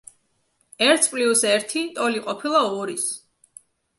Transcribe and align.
ერთს 0.85 1.09
პლიუს 1.11 1.43
ერთი 1.49 1.83
ტოლი 1.99 2.23
ყოფილა 2.29 2.61
ორის. 2.79 3.07